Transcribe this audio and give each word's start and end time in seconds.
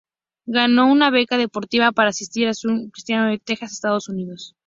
Ganó 0.47 0.91
una 0.91 1.11
beca 1.11 1.37
deportiva 1.37 1.91
para 1.91 2.09
asistir 2.09 2.47
a 2.47 2.55
Southwestern 2.55 2.89
Christian 2.89 3.19
College 3.21 3.35
en 3.35 3.43
Texas, 3.45 3.71
Estados 3.73 4.09
Unidos. 4.09 4.55